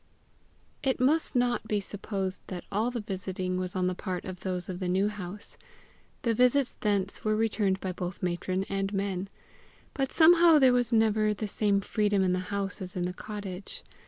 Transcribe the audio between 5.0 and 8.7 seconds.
House. The visits thence were returned by both matron